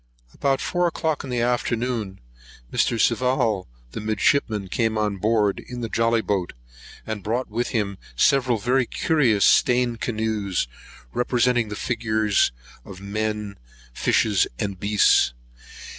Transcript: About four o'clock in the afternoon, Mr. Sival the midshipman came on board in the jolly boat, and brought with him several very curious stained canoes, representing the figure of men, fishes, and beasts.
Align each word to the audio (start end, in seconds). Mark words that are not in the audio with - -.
About 0.33 0.61
four 0.61 0.87
o'clock 0.87 1.23
in 1.23 1.29
the 1.29 1.41
afternoon, 1.41 2.19
Mr. 2.73 2.99
Sival 2.99 3.67
the 3.91 4.01
midshipman 4.01 4.67
came 4.67 4.97
on 4.97 5.17
board 5.17 5.59
in 5.59 5.81
the 5.81 5.89
jolly 5.89 6.21
boat, 6.21 6.53
and 7.05 7.21
brought 7.21 7.51
with 7.51 7.67
him 7.67 7.99
several 8.15 8.57
very 8.57 8.87
curious 8.87 9.45
stained 9.45 10.01
canoes, 10.01 10.67
representing 11.13 11.69
the 11.69 11.75
figure 11.75 12.27
of 12.83 12.99
men, 12.99 13.59
fishes, 13.93 14.47
and 14.57 14.79
beasts. 14.79 15.35